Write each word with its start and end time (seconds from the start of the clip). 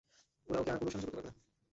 ওরা 0.47 0.59
ওকে 0.59 0.71
আর 0.71 0.77
কোনও 0.77 0.91
সাহায্য 0.91 1.07
করতে 1.07 1.17
পারবে 1.17 1.29
না। 1.29 1.33